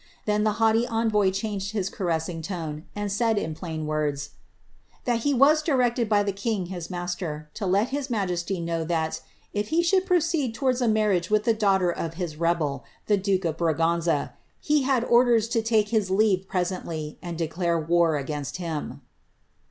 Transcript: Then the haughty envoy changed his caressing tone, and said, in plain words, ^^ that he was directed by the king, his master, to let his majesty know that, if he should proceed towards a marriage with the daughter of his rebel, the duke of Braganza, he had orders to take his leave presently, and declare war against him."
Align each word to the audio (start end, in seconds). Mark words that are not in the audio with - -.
Then 0.25 0.43
the 0.43 0.53
haughty 0.53 0.87
envoy 0.87 1.29
changed 1.29 1.73
his 1.73 1.87
caressing 1.87 2.41
tone, 2.41 2.85
and 2.95 3.11
said, 3.11 3.37
in 3.37 3.53
plain 3.53 3.85
words, 3.85 4.29
^^ 4.99 5.03
that 5.05 5.19
he 5.19 5.31
was 5.31 5.61
directed 5.61 6.09
by 6.09 6.23
the 6.23 6.31
king, 6.31 6.65
his 6.73 6.89
master, 6.89 7.51
to 7.53 7.67
let 7.67 7.89
his 7.89 8.09
majesty 8.09 8.59
know 8.59 8.83
that, 8.83 9.21
if 9.53 9.67
he 9.67 9.83
should 9.83 10.07
proceed 10.07 10.55
towards 10.55 10.81
a 10.81 10.87
marriage 10.87 11.29
with 11.29 11.43
the 11.43 11.53
daughter 11.53 11.91
of 11.91 12.15
his 12.15 12.35
rebel, 12.35 12.83
the 13.05 13.15
duke 13.15 13.45
of 13.45 13.57
Braganza, 13.57 14.33
he 14.59 14.81
had 14.81 15.03
orders 15.03 15.47
to 15.49 15.61
take 15.61 15.89
his 15.89 16.09
leave 16.09 16.47
presently, 16.47 17.19
and 17.21 17.37
declare 17.37 17.79
war 17.79 18.17
against 18.17 18.57
him." 18.57 19.01